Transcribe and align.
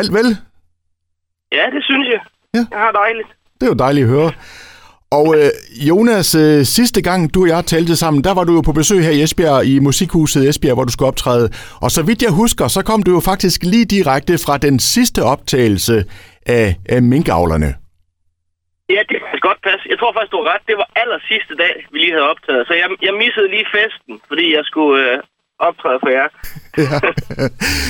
Alt 0.00 0.12
vel? 0.18 0.28
Ja, 1.52 1.64
det 1.74 1.82
synes 1.84 2.08
jeg. 2.14 2.20
Ja. 2.54 2.62
Jeg 2.70 2.80
har 2.84 2.92
dejligt. 2.92 3.28
Det 3.58 3.62
er 3.62 3.70
jo 3.74 3.74
dejligt 3.86 4.04
at 4.04 4.10
høre. 4.10 4.32
Og 5.10 5.26
øh, 5.38 5.50
Jonas, 5.88 6.34
øh, 6.34 6.64
sidste 6.78 7.00
gang 7.02 7.34
du 7.34 7.42
og 7.42 7.48
jeg 7.48 7.64
talte 7.64 7.96
sammen, 7.96 8.24
der 8.24 8.34
var 8.34 8.44
du 8.44 8.52
jo 8.54 8.60
på 8.60 8.72
besøg 8.72 9.00
her 9.02 9.10
i 9.18 9.22
Esbjerg, 9.22 9.64
i 9.72 9.78
Musikhuset 9.78 10.48
Esbjerg, 10.48 10.74
hvor 10.76 10.84
du 10.84 10.92
skulle 10.92 11.08
optræde. 11.08 11.46
Og 11.84 11.90
så 11.90 12.02
vidt 12.08 12.22
jeg 12.22 12.32
husker, 12.42 12.68
så 12.68 12.82
kom 12.90 13.02
du 13.02 13.10
jo 13.16 13.20
faktisk 13.20 13.58
lige 13.62 13.84
direkte 13.96 14.34
fra 14.46 14.58
den 14.58 14.78
sidste 14.78 15.20
optagelse 15.22 16.04
af, 16.46 16.76
af 16.88 17.02
minkavlerne. 17.02 17.70
Ja, 18.94 19.00
det 19.08 19.16
kan 19.20 19.40
godt 19.48 19.60
passe. 19.68 19.84
Jeg 19.92 19.98
tror 19.98 20.12
faktisk, 20.12 20.32
du 20.32 20.40
har 20.42 20.48
ret. 20.52 20.64
Det 20.70 20.76
var 20.82 20.88
aller 21.02 21.20
sidste 21.30 21.54
dag, 21.64 21.74
vi 21.92 21.98
lige 21.98 22.14
havde 22.16 22.30
optaget. 22.32 22.62
Så 22.68 22.74
jeg, 22.80 22.88
jeg 23.06 23.14
missede 23.22 23.48
lige 23.54 23.66
festen, 23.78 24.14
fordi 24.28 24.46
jeg 24.56 24.64
skulle 24.70 24.96
øh, 25.12 25.18
optræde 25.58 25.98
for 26.02 26.10
jer. 26.10 26.28
Ja. 26.78 27.00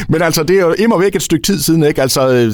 Men 0.08 0.22
altså, 0.22 0.42
det 0.48 0.56
er 0.58 0.66
jo 0.66 0.74
immer 0.84 0.98
væk 1.04 1.14
et 1.14 1.22
stykke 1.22 1.42
tid 1.42 1.58
siden, 1.58 1.82
ikke? 1.82 2.02
Altså, 2.02 2.20
øh, 2.36 2.48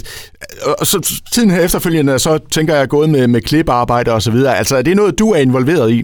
og 0.80 0.86
så 0.86 0.96
tiden 1.34 1.50
her 1.50 1.64
efterfølgende, 1.64 2.18
så 2.18 2.32
tænker 2.56 2.74
jeg 2.74 2.88
gået 2.88 3.10
med, 3.10 3.28
med 3.28 3.40
klippearbejde 3.40 4.10
og 4.12 4.22
så 4.22 4.30
videre. 4.32 4.58
Altså, 4.58 4.76
er 4.76 4.82
det 4.82 4.96
noget, 4.96 5.18
du 5.18 5.26
er 5.36 5.40
involveret 5.48 5.90
i? 5.90 5.98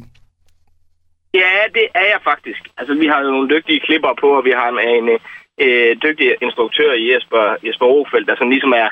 Ja, 1.35 1.53
det 1.75 1.87
er 1.95 2.07
jeg 2.13 2.21
faktisk. 2.25 2.63
Altså, 2.79 2.95
vi 2.95 3.07
har 3.07 3.21
jo 3.23 3.31
nogle 3.31 3.49
dygtige 3.55 3.81
klipper 3.81 4.13
på, 4.21 4.29
og 4.39 4.45
vi 4.45 4.53
har 4.61 4.69
en, 4.69 4.79
en 4.99 5.19
øh, 5.65 5.97
dygtig 6.05 6.27
instruktør 6.43 6.93
i 6.93 7.13
Jesper, 7.13 7.57
Jesper 7.67 7.87
Ofeldt, 7.87 8.29
der 8.29 8.35
sådan 8.37 8.55
ligesom 8.57 8.73
er, 8.73 8.89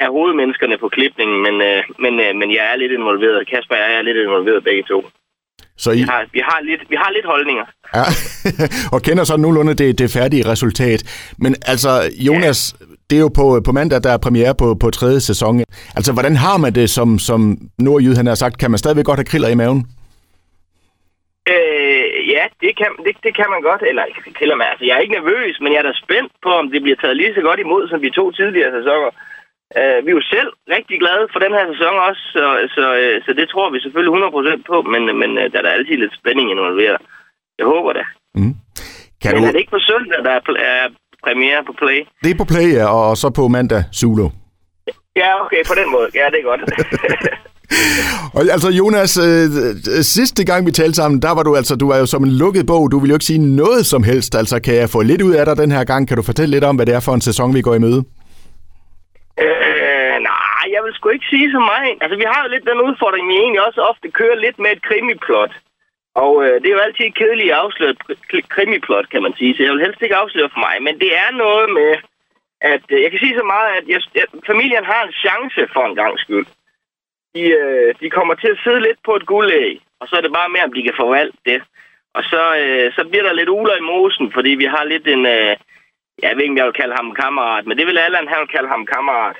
er 0.00 0.10
hovedmenneskerne 0.10 0.78
på 0.78 0.88
klipningen, 0.88 1.38
men, 1.46 1.54
øh, 1.70 1.82
men, 1.98 2.14
øh, 2.24 2.32
men 2.40 2.48
jeg 2.56 2.64
er 2.72 2.76
lidt 2.76 2.92
involveret. 2.92 3.48
Kasper 3.50 3.74
og 3.74 3.80
jeg 3.80 3.98
er 3.98 4.02
lidt 4.02 4.16
involveret 4.16 4.64
begge 4.64 4.82
to. 4.82 4.98
Så 5.76 5.90
I, 5.90 5.96
Vi 5.96 6.02
har, 6.02 6.24
vi 6.32 6.40
har, 6.44 6.60
lidt, 6.62 6.80
vi 6.90 6.96
har 6.96 7.10
lidt 7.10 7.26
holdninger. 7.26 7.64
ja, 7.94 8.04
og 8.94 9.02
kender 9.02 9.24
så 9.24 9.36
nogenlunde 9.36 9.74
det, 9.74 9.98
det 9.98 10.10
færdige 10.10 10.48
resultat. 10.52 11.00
Men 11.38 11.54
altså, 11.66 11.90
Jonas, 12.18 12.76
det 13.10 13.16
er 13.16 13.20
jo 13.20 13.28
på, 13.28 13.60
på 13.64 13.72
mandag, 13.72 14.02
der 14.02 14.12
er 14.12 14.18
premiere 14.18 14.54
på, 14.54 14.74
på 14.74 14.90
tredje 14.90 15.20
sæson. 15.20 15.64
Altså, 15.96 16.12
hvordan 16.12 16.36
har 16.36 16.56
man 16.56 16.72
det 16.74 16.90
som, 16.90 17.18
som 17.18 17.58
nordjyd, 17.78 18.14
han 18.14 18.26
har 18.26 18.34
sagt? 18.34 18.58
Kan 18.58 18.70
man 18.70 18.78
stadigvæk 18.78 19.04
godt 19.04 19.18
have 19.18 19.30
kriller 19.32 19.48
i 19.48 19.54
maven? 19.54 19.86
Øh, 21.54 22.06
ja, 22.34 22.42
det 22.62 22.72
kan, 22.80 22.90
det, 23.06 23.14
det 23.24 23.32
kan 23.38 23.48
man 23.54 23.60
godt. 23.68 23.82
Eller 23.90 24.02
og 24.54 24.58
med. 24.58 24.66
Altså, 24.72 24.84
jeg 24.86 24.94
er 24.96 25.04
ikke 25.04 25.18
nervøs, 25.20 25.54
men 25.62 25.72
jeg 25.72 25.78
er 25.78 25.88
da 25.88 25.92
spændt 26.04 26.32
på, 26.44 26.50
om 26.60 26.70
det 26.72 26.82
bliver 26.82 26.98
taget 27.00 27.16
lige 27.16 27.34
så 27.34 27.42
godt 27.48 27.60
imod, 27.60 27.88
som 27.88 28.00
de 28.04 28.10
to 28.18 28.24
tidligere 28.38 28.72
sæsoner. 28.78 29.10
Øh, 29.78 29.98
vi 30.04 30.10
er 30.10 30.18
jo 30.20 30.24
selv 30.34 30.50
rigtig 30.76 30.96
glade 31.02 31.26
for 31.32 31.40
den 31.44 31.52
her 31.56 31.66
sæson 31.72 31.94
også, 32.08 32.22
så, 32.36 32.44
så, 32.76 32.84
øh, 33.02 33.16
så 33.26 33.30
det 33.38 33.46
tror 33.48 33.66
vi 33.70 33.78
selvfølgelig 33.80 34.14
100% 34.14 34.70
på, 34.70 34.76
men, 34.92 35.02
men 35.20 35.30
øh, 35.40 35.44
der 35.52 35.58
er 35.58 35.64
da 35.66 35.70
altid 35.76 35.96
lidt 36.00 36.18
spænding 36.20 36.48
involveret. 36.50 36.98
Jeg 37.58 37.66
håber 37.74 37.92
det. 37.98 38.06
Mm. 38.38 38.54
Kan 39.20 39.30
Men 39.32 39.42
du, 39.42 39.48
er 39.48 39.52
det 39.52 39.60
ikke 39.62 39.76
på 39.76 39.84
søndag, 39.90 40.18
der 40.26 40.32
er, 40.38 40.42
er 40.74 40.84
premiere 41.26 41.60
på 41.68 41.72
Play? 41.80 41.98
det 42.22 42.30
er 42.30 42.38
på 42.42 42.48
play, 42.52 42.68
ja, 42.78 42.86
og 42.98 43.16
så 43.16 43.28
på 43.38 43.48
mandag, 43.48 43.82
Zulu. 43.98 44.28
Ja, 45.20 45.30
okay, 45.44 45.60
på 45.70 45.74
den 45.80 45.88
måde. 45.94 46.08
Ja, 46.14 46.24
det 46.32 46.38
er 46.42 46.46
godt. 46.52 46.62
Og 48.34 48.42
altså, 48.52 48.70
Jonas, 48.70 49.18
øh, 49.18 49.44
øh, 49.96 50.02
sidste 50.02 50.44
gang 50.44 50.66
vi 50.66 50.70
talte 50.70 50.94
sammen, 50.94 51.22
der 51.22 51.30
var 51.34 51.42
du 51.42 51.56
altså, 51.56 51.76
du 51.76 51.88
var 51.88 51.98
jo 51.98 52.06
som 52.06 52.24
en 52.24 52.30
lukket 52.30 52.66
bog. 52.66 52.90
Du 52.90 52.98
ville 52.98 53.10
jo 53.10 53.16
ikke 53.16 53.24
sige 53.24 53.56
noget 53.56 53.86
som 53.86 54.02
helst. 54.02 54.34
Altså, 54.34 54.60
kan 54.60 54.74
jeg 54.74 54.90
få 54.90 55.02
lidt 55.02 55.22
ud 55.22 55.32
af 55.32 55.46
dig 55.46 55.56
den 55.56 55.70
her 55.70 55.84
gang? 55.84 56.08
Kan 56.08 56.16
du 56.16 56.22
fortælle 56.22 56.50
lidt 56.50 56.64
om, 56.64 56.76
hvad 56.76 56.86
det 56.86 56.94
er 56.94 57.00
for 57.00 57.14
en 57.14 57.20
sæson, 57.20 57.54
vi 57.54 57.60
går 57.60 57.74
i 57.74 57.78
møde? 57.78 58.04
Øh, 59.44 60.16
nej, 60.30 60.64
jeg 60.74 60.80
vil 60.84 60.94
sgu 60.94 61.08
ikke 61.08 61.30
sige 61.30 61.52
så 61.52 61.58
meget. 61.58 61.98
Altså, 62.02 62.16
vi 62.16 62.26
har 62.32 62.40
jo 62.42 62.48
lidt 62.50 62.68
den 62.70 62.80
udfordring, 62.88 63.28
vi 63.28 63.34
egentlig 63.34 63.66
også 63.66 63.80
ofte 63.80 64.10
kører 64.10 64.36
lidt 64.44 64.58
med 64.58 64.70
et 64.72 64.82
krimiplot. 64.88 65.54
Og 66.22 66.32
øh, 66.44 66.54
det 66.60 66.68
er 66.68 66.76
jo 66.76 66.86
altid 66.86 67.10
kedeligt 67.10 67.52
at 67.52 67.60
afsløre 67.64 67.94
et 68.38 68.48
krimiplot, 68.48 69.08
kan 69.10 69.22
man 69.22 69.34
sige. 69.38 69.56
Så 69.56 69.62
jeg 69.62 69.72
vil 69.72 69.84
helst 69.86 70.02
ikke 70.02 70.20
afsløre 70.22 70.50
for 70.52 70.60
mig. 70.66 70.76
Men 70.86 70.94
det 71.02 71.10
er 71.24 71.30
noget 71.44 71.68
med, 71.78 71.92
at 72.60 72.84
øh, 72.90 73.02
jeg 73.02 73.10
kan 73.10 73.20
sige 73.20 73.38
så 73.40 73.44
meget, 73.54 73.70
at 73.78 73.88
jeg, 73.88 74.00
jeg, 74.14 74.26
familien 74.46 74.84
har 74.84 75.02
en 75.04 75.12
chance 75.12 75.60
for 75.72 75.84
en 75.86 75.96
gang 76.02 76.18
skyld. 76.18 76.46
De, 77.34 77.42
øh, 77.60 77.94
de 78.00 78.10
kommer 78.10 78.34
til 78.34 78.50
at 78.54 78.60
sidde 78.64 78.80
lidt 78.80 79.00
på 79.04 79.16
et 79.16 79.26
guldæg, 79.26 79.80
og 80.00 80.08
så 80.08 80.16
er 80.16 80.20
det 80.20 80.32
bare 80.32 80.48
mere, 80.48 80.64
om 80.64 80.72
de 80.72 80.82
kan 80.82 81.00
forvalte 81.02 81.38
det. 81.46 81.62
Og 82.14 82.22
så, 82.24 82.42
øh, 82.62 82.92
så 82.96 83.02
bliver 83.08 83.24
der 83.26 83.32
lidt 83.32 83.48
uler 83.48 83.76
i 83.76 83.88
mosen, 83.92 84.32
fordi 84.32 84.50
vi 84.50 84.64
har 84.64 84.84
lidt 84.84 85.06
en... 85.08 85.26
Øh, 85.26 85.56
jeg 86.22 86.30
ved 86.34 86.42
ikke, 86.42 86.54
om 86.54 86.60
jeg 86.60 86.68
vil 86.68 86.80
kalde 86.80 86.94
ham 87.00 87.08
kammerat, 87.22 87.64
men 87.66 87.76
det 87.78 87.86
vil 87.86 87.98
Allan, 87.98 88.32
han 88.32 88.40
vil 88.42 88.54
kalde 88.56 88.70
ham 88.74 88.82
kammerat, 88.94 89.38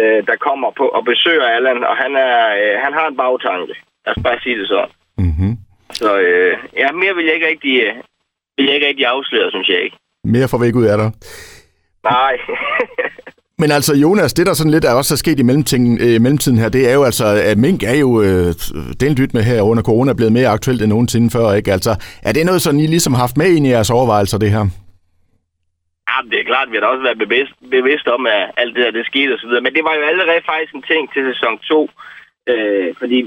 øh, 0.00 0.20
der 0.28 0.36
kommer 0.48 0.70
på 0.80 0.86
og 0.96 1.02
besøger 1.10 1.46
Allan, 1.56 1.80
og 1.90 1.94
han, 2.02 2.12
er, 2.28 2.36
øh, 2.60 2.74
han 2.84 2.92
har 2.98 3.06
en 3.08 3.16
bagtanke. 3.22 3.74
Lad 4.04 4.12
os 4.16 4.22
bare 4.26 4.38
sige 4.44 4.58
det 4.60 4.68
sådan. 4.68 4.92
Mm-hmm. 5.24 5.52
Så 6.00 6.10
øh, 6.26 6.52
ja, 6.82 6.88
mere 6.92 7.14
vil 7.14 7.26
jeg 7.26 7.34
ikke 7.34 7.50
rigtig, 7.52 7.74
øh, 7.86 7.94
vil 8.56 8.66
jeg 8.66 8.74
ikke 8.74 8.88
rigtig 8.90 9.06
afsløre, 9.06 9.50
synes 9.50 9.68
jeg 9.68 9.80
ikke. 9.84 9.96
Mere 10.34 10.48
får 10.48 10.58
vi 10.58 10.66
ikke 10.66 10.82
ud 10.82 10.90
af 10.92 10.98
dig. 10.98 11.10
Nej. 12.04 12.34
Men 13.60 13.70
altså, 13.70 13.94
Jonas, 13.94 14.34
det 14.34 14.46
der 14.46 14.54
sådan 14.54 14.72
lidt 14.72 14.84
er 14.84 14.94
også 14.94 15.14
er 15.14 15.16
sket 15.16 15.38
i 15.38 15.42
mellemtiden, 15.42 15.98
øh, 16.00 16.20
mellemtiden 16.20 16.58
her, 16.58 16.68
det 16.68 16.90
er 16.90 16.94
jo 16.94 17.02
altså, 17.04 17.26
at 17.26 17.58
mink 17.58 17.82
er 17.82 17.94
jo 17.94 18.22
øh, 18.22 18.54
delt 19.00 19.34
med 19.34 19.42
her 19.42 19.62
under 19.62 19.82
corona 19.82 20.12
blevet 20.12 20.32
mere 20.32 20.48
aktuelt 20.48 20.82
end 20.82 20.90
nogensinde 20.90 21.30
før, 21.30 21.52
ikke? 21.52 21.72
Altså, 21.72 21.96
er 22.22 22.32
det 22.32 22.46
noget, 22.46 22.62
som 22.62 22.78
I 22.78 22.86
ligesom 22.86 23.14
har 23.14 23.20
haft 23.20 23.36
med 23.36 23.46
ind 23.46 23.66
i 23.66 23.70
jeres 23.70 23.90
overvejelser, 23.90 24.38
det 24.38 24.50
her? 24.50 24.66
Det 26.30 26.40
er 26.40 26.50
klart, 26.52 26.70
vi 26.70 26.76
har 26.76 26.80
da 26.80 26.86
også 26.86 27.02
været 27.02 27.18
bevidst, 27.18 27.54
bevidst 27.70 28.06
om, 28.08 28.26
at 28.26 28.50
alt 28.56 28.74
det 28.76 28.84
der, 28.84 28.90
det 28.90 29.06
skete 29.06 29.32
og 29.34 29.38
så 29.38 29.46
videre. 29.46 29.62
Men 29.62 29.74
det 29.74 29.84
var 29.84 29.94
jo 29.94 30.02
allerede 30.02 30.42
faktisk 30.52 30.72
en 30.74 30.82
ting 30.82 31.12
til 31.12 31.22
sæson 31.34 31.58
2. 31.58 31.90
Øh, 32.52 32.94
fordi 33.00 33.18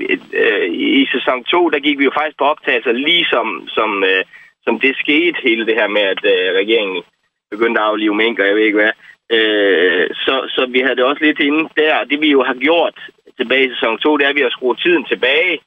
øh, 0.43 0.67
i 1.01 1.07
sæson 1.13 1.43
2, 1.43 1.69
der 1.69 1.79
gik 1.79 1.97
vi 1.99 2.03
jo 2.03 2.11
faktisk 2.17 2.37
på 2.37 2.45
optagelser, 2.53 2.91
lige 2.91 3.25
som, 3.33 3.47
som, 3.67 4.03
øh, 4.03 4.23
som 4.63 4.79
det 4.79 4.95
skete, 4.95 5.37
hele 5.43 5.65
det 5.65 5.75
her 5.75 5.87
med, 5.87 6.01
at 6.01 6.21
øh, 6.33 6.47
regeringen 6.61 7.03
begyndte 7.51 7.81
at 7.81 7.87
aflive 7.87 8.15
mink, 8.15 8.39
og 8.39 8.47
jeg 8.47 8.55
ved 8.55 8.63
ikke 8.63 8.81
hvad. 8.81 8.93
Øh, 9.37 10.07
så, 10.13 10.35
så 10.55 10.61
vi 10.73 10.79
havde 10.79 10.95
det 10.95 11.03
også 11.03 11.23
lidt 11.23 11.39
inde 11.39 11.69
der. 11.77 12.03
Det 12.03 12.21
vi 12.21 12.29
jo 12.31 12.43
har 12.43 12.53
gjort 12.53 12.97
tilbage 13.37 13.65
i 13.65 13.73
sæson 13.73 13.97
2, 13.97 14.17
det 14.17 14.25
er, 14.25 14.29
at 14.29 14.35
vi 14.35 14.41
har 14.41 14.49
skruet 14.49 14.79
tiden 14.79 15.05
tilbage 15.05 15.59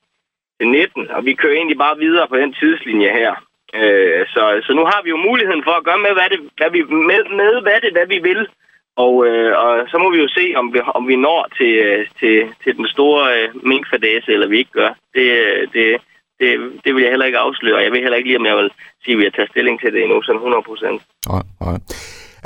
til 0.61 0.69
19, 0.69 1.11
og 1.11 1.25
vi 1.25 1.33
kører 1.35 1.57
egentlig 1.57 1.79
bare 1.79 1.99
videre 1.99 2.29
på 2.29 2.37
den 2.37 2.53
tidslinje 2.53 3.11
her. 3.19 3.33
Øh, 3.81 4.21
så, 4.35 4.43
så 4.67 4.73
nu 4.79 4.85
har 4.93 5.01
vi 5.05 5.11
jo 5.15 5.27
muligheden 5.29 5.65
for 5.65 5.75
at 5.77 5.87
gøre 5.89 6.01
med, 6.07 6.13
hvad, 6.19 6.29
det, 6.33 6.41
hvad 6.59 6.71
vi, 6.75 6.81
med, 7.11 7.21
med 7.41 7.53
hvad 7.67 7.79
det 7.85 7.93
hvad 7.97 8.07
vi 8.15 8.19
vil. 8.29 8.43
Og, 9.05 9.15
øh, 9.29 9.53
og 9.63 9.73
så 9.91 9.97
må 10.03 10.07
vi 10.15 10.19
jo 10.25 10.29
se, 10.39 10.45
om 10.61 10.67
vi, 10.75 10.79
om 10.99 11.09
vi 11.09 11.17
når 11.17 11.41
til, 11.59 11.73
øh, 11.87 12.07
til, 12.21 12.37
til 12.63 12.73
den 12.79 12.87
store 12.95 13.23
øh, 13.37 13.49
minkfadase, 13.71 14.29
eller 14.35 14.49
vi 14.49 14.59
ikke 14.59 14.77
gør. 14.81 14.93
Det, 15.17 15.29
øh, 15.47 15.61
det, 15.75 15.87
det, 16.41 16.51
det 16.85 16.91
vil 16.95 17.03
jeg 17.03 17.13
heller 17.13 17.27
ikke 17.27 17.45
afsløre. 17.47 17.83
Jeg 17.85 17.93
ved 17.93 18.01
heller 18.01 18.19
ikke 18.19 18.29
lige, 18.29 18.41
om 18.43 18.47
jeg 18.47 18.57
vil 18.57 18.71
sige, 19.05 19.15
at 19.15 19.19
vi 19.19 19.25
har 19.25 19.35
taget 19.35 19.51
stilling 19.51 19.81
til 19.81 19.93
det 19.93 20.01
endnu, 20.03 20.23
sådan 20.23 20.43
100 20.45 20.63
procent. 20.69 21.01
Nej, 21.33 21.45
nej. 21.61 21.79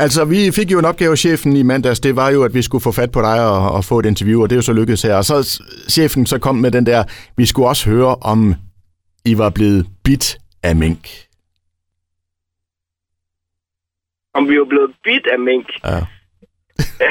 Altså, 0.05 0.25
vi 0.25 0.41
fik 0.59 0.71
jo 0.72 0.78
en 0.78 0.84
opgave 0.84 1.16
chefen 1.16 1.56
i 1.56 1.62
mandags, 1.62 2.00
det 2.00 2.16
var 2.16 2.31
jo, 2.31 2.43
at 2.43 2.55
vi 2.55 2.62
skulle 2.62 2.83
få 2.83 2.93
fat 2.93 3.12
på 3.12 3.21
dig 3.21 3.39
og, 3.50 3.72
og 3.72 3.84
få 3.84 3.99
et 3.99 4.06
interview, 4.06 4.43
og 4.43 4.50
det 4.50 4.55
er 4.56 4.59
jo 4.59 4.62
så 4.71 4.72
lykkedes 4.72 5.03
her. 5.03 5.16
Og 5.16 5.25
så 5.25 5.62
chefen 5.89 6.27
så 6.27 6.39
kom 6.39 6.55
med 6.55 6.71
den 6.71 6.87
der, 6.87 7.05
vi 7.37 7.47
skulle 7.47 7.69
også 7.69 7.91
høre, 7.91 8.16
om 8.22 8.55
I 9.25 9.39
var 9.39 9.50
blevet 9.50 9.87
bit 10.05 10.39
af 10.63 10.77
mink. 10.77 11.09
Om 14.35 14.49
vi 14.49 14.55
er 14.55 14.65
blevet 14.65 14.95
bit 15.05 15.27
af 15.27 15.39
mink. 15.39 15.67
Ja. 15.85 15.99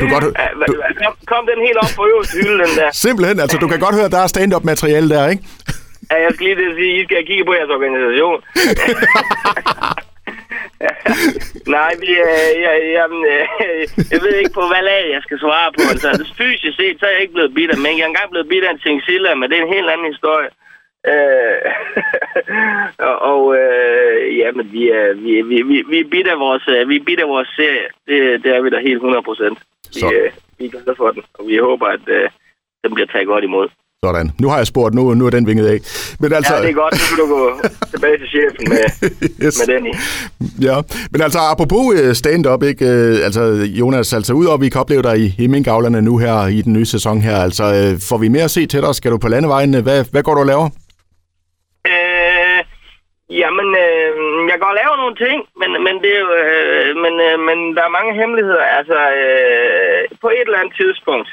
Du 0.00 0.04
kan 0.06 0.10
godt, 0.16 0.24
du, 0.68 0.74
kom, 1.02 1.14
kom 1.32 1.42
den 1.50 1.58
helt 1.66 1.78
op 1.84 1.92
på 1.96 2.02
øverste 2.12 2.34
hylde, 2.38 2.58
den 2.64 2.72
der. 2.80 2.90
simpelthen, 3.06 3.40
altså, 3.40 3.56
du 3.58 3.68
kan 3.68 3.80
godt 3.80 3.94
høre, 3.98 4.08
der 4.14 4.20
er 4.22 4.26
stand-up 4.26 4.64
materiale 4.64 5.08
der, 5.14 5.28
ikke? 5.32 5.42
Ja, 6.10 6.16
jeg 6.24 6.30
skal 6.34 6.44
lige 6.46 6.68
at 6.70 6.76
sige, 6.80 6.92
I 7.00 7.04
skal 7.04 7.26
kigge 7.30 7.44
på 7.48 7.52
jeres 7.58 7.70
organisation. 7.76 8.38
Nej, 11.76 11.92
vi, 12.02 12.10
øh, 12.28 12.50
jeg, 12.64 12.74
jamen, 12.96 13.20
øh, 13.34 13.44
jeg 14.12 14.18
ved 14.24 14.34
ikke 14.40 14.54
på, 14.58 14.62
hvad 14.70 14.82
lag 14.90 15.02
jeg 15.14 15.22
skal 15.26 15.38
svare 15.44 15.68
på. 15.76 15.82
Altså, 15.92 16.08
fysisk 16.40 16.74
set, 16.80 16.96
så 16.98 17.04
er 17.06 17.12
jeg 17.14 17.22
ikke 17.24 17.36
blevet 17.36 17.54
bidt 17.56 17.70
af 17.74 17.78
mink. 17.84 17.96
Jeg 17.98 18.06
er 18.06 18.12
engang 18.12 18.30
blevet 18.32 18.48
bidt 18.52 18.64
af 18.66 18.70
en 18.72 18.82
Tingsilla, 18.84 19.30
men 19.34 19.46
det 19.48 19.56
er 19.56 19.62
en 19.64 19.74
helt 19.76 19.90
anden 19.92 20.10
historie. 20.14 20.48
Øh, 21.12 21.58
og 23.08 23.16
og 23.32 23.42
øh, 23.60 24.38
ja, 24.40 24.48
men 24.56 24.66
vi 24.72 24.82
er, 24.98 25.06
vi, 25.24 25.32
vi, 25.50 25.56
vi, 25.70 25.76
vi 25.90 25.98
er 26.00 26.08
bidt 26.14 26.28
af 26.34 26.38
vores, 26.38 26.64
øh, 26.68 26.88
vi 26.88 26.96
er 26.96 27.04
bidt 27.06 27.20
af 27.20 27.28
vores 27.28 27.48
serie. 27.56 27.88
Det, 28.08 28.44
det 28.44 28.50
er 28.56 28.62
vi 28.62 28.70
da 28.70 28.78
helt 28.88 29.02
100 29.02 29.22
procent. 29.22 29.58
Vi, 29.94 30.00
øh, 30.16 30.30
vi 30.58 30.64
er 30.64 30.70
glade 30.70 30.96
for 30.96 31.10
den, 31.10 31.22
og 31.38 31.42
vi 31.48 31.56
håber, 31.56 31.86
at 31.86 32.04
øh, 32.08 32.30
den 32.84 32.94
bliver 32.94 33.06
taget 33.12 33.26
godt 33.26 33.44
imod. 33.44 33.68
Sådan. 34.04 34.30
Nu 34.40 34.48
har 34.48 34.56
jeg 34.56 34.66
spurgt, 34.66 34.94
nu, 34.94 35.14
nu 35.14 35.26
er 35.26 35.30
den 35.30 35.46
vinget 35.46 35.66
af. 35.66 35.78
Men 36.20 36.32
altså, 36.32 36.54
Ja, 36.54 36.62
det 36.62 36.70
er 36.70 36.74
godt. 36.74 36.94
Nu 36.94 37.16
kan 37.16 37.18
du 37.24 37.28
gå 37.36 37.60
tilbage 37.94 38.18
til 38.18 38.28
chefen 38.28 38.68
med, 38.68 38.84
yes. 39.44 39.62
med 39.66 39.74
den 39.74 39.86
i. 39.86 39.92
Ja, 40.64 40.76
men 41.10 41.20
altså 41.22 41.38
apropos 41.38 42.00
øh, 42.00 42.14
stand-up, 42.14 42.62
ikke? 42.62 42.84
Øh, 42.86 43.24
Altså 43.24 43.42
Jonas, 43.80 44.12
altså 44.12 44.32
udover 44.32 44.54
at 44.54 44.60
vi 44.60 44.68
kan 44.68 44.80
opleve 44.80 45.02
dig 45.02 45.18
i, 45.18 45.34
i 45.38 45.46
minkavlerne 45.46 46.02
nu 46.02 46.18
her 46.18 46.46
i 46.46 46.62
den 46.62 46.72
nye 46.72 46.86
sæson 46.86 47.20
her, 47.20 47.36
altså 47.36 47.64
øh, 47.64 48.00
får 48.08 48.18
vi 48.18 48.28
mere 48.28 48.44
at 48.44 48.50
se 48.50 48.66
til 48.66 48.80
dig? 48.82 48.94
Skal 48.94 49.10
du 49.10 49.18
på 49.18 49.28
landevejen? 49.28 49.82
Hvad, 49.82 50.04
hvad 50.10 50.22
går 50.22 50.34
du 50.34 50.40
og 50.40 50.46
laver? 50.46 50.68
Jamen, 53.30 53.68
øh, 53.84 54.12
jeg 54.50 54.58
går 54.60 54.70
og 54.72 54.78
laver 54.80 54.96
nogle 55.02 55.16
ting, 55.24 55.38
men, 55.60 55.70
men, 55.86 55.94
det 56.02 56.10
er 56.16 56.20
jo, 56.26 56.30
øh, 56.42 56.90
men, 57.04 57.14
øh, 57.26 57.36
men 57.48 57.58
der 57.76 57.82
er 57.84 57.96
mange 57.98 58.12
hemmeligheder. 58.20 58.64
Altså, 58.78 58.98
øh, 59.22 60.00
på 60.22 60.28
et 60.28 60.46
eller 60.46 60.60
andet 60.60 60.76
tidspunkt, 60.82 61.28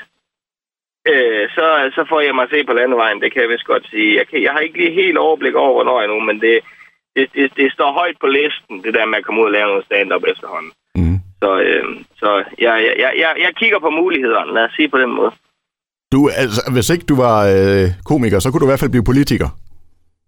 øh, 1.12 1.44
så, 1.56 1.66
så 1.96 2.02
får 2.10 2.20
jeg 2.22 2.36
mig 2.36 2.44
at 2.46 2.54
se 2.54 2.60
på 2.66 2.74
landevejen, 2.74 3.22
det 3.22 3.30
kan 3.32 3.42
jeg 3.42 3.50
vist 3.50 3.72
godt 3.72 3.86
sige. 3.92 4.18
Jeg, 4.20 4.26
kan, 4.28 4.44
jeg 4.44 4.52
har 4.52 4.60
ikke 4.60 4.78
lige 4.78 5.00
helt 5.02 5.18
overblik 5.18 5.56
over, 5.56 5.74
hvornår 5.74 6.02
endnu, 6.02 6.20
men 6.20 6.38
det, 6.42 6.56
det, 7.16 7.26
det, 7.36 7.48
det 7.60 7.68
står 7.72 7.92
højt 8.00 8.18
på 8.22 8.28
listen, 8.28 8.76
det 8.84 8.94
der 8.94 9.06
med 9.06 9.18
at 9.18 9.26
komme 9.26 9.42
ud 9.42 9.50
og 9.50 9.56
lave 9.58 9.68
noget 9.68 9.86
stand-up 9.86 10.24
efterhånden. 10.34 10.72
Mm. 10.96 11.18
Så, 11.42 11.50
øh, 11.68 11.86
så 12.22 12.30
jeg, 12.60 12.76
jeg, 13.04 13.12
jeg, 13.24 13.32
jeg 13.46 13.52
kigger 13.56 13.80
på 13.80 13.90
mulighederne, 13.90 14.54
lad 14.54 14.64
os 14.64 14.76
sige 14.78 14.90
på 14.90 14.98
den 14.98 15.12
måde. 15.20 15.32
Du, 16.14 16.30
altså, 16.44 16.62
hvis 16.74 16.90
ikke 16.90 17.06
du 17.06 17.16
var 17.16 17.38
øh, 17.56 17.86
komiker, 18.06 18.40
så 18.40 18.48
kunne 18.52 18.60
du 18.60 18.66
i 18.66 18.72
hvert 18.72 18.84
fald 18.84 18.96
blive 18.96 19.10
politiker. 19.12 19.50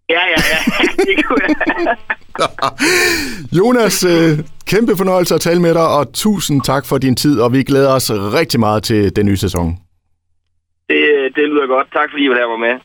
Ja, 0.09 0.21
ja, 0.33 0.39
ja. 0.51 0.59
Det 1.07 1.25
kunne 1.25 1.41
jeg. 1.47 1.97
Jonas, 3.59 4.03
øh, 4.03 4.39
kæmpe 4.67 4.97
fornøjelse 4.97 5.35
at 5.35 5.41
tale 5.41 5.61
med 5.61 5.73
dig, 5.73 5.87
og 5.87 6.13
tusind 6.13 6.61
tak 6.61 6.85
for 6.85 6.97
din 6.97 7.15
tid, 7.15 7.39
og 7.39 7.53
vi 7.53 7.63
glæder 7.63 7.91
os 7.93 8.11
rigtig 8.11 8.59
meget 8.59 8.83
til 8.83 9.15
den 9.15 9.25
nye 9.25 9.37
sæson. 9.37 9.67
Det, 10.89 11.01
det 11.35 11.43
lyder 11.49 11.67
godt. 11.67 11.87
Tak 11.93 12.09
fordi 12.11 12.23
I 12.25 12.29
var 12.29 12.35
der 12.35 12.47
var 12.47 12.57
med. 12.57 12.75